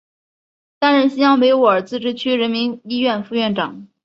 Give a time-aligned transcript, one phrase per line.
[0.79, 3.87] 担任新疆维吾尔自治区人民医院副院长。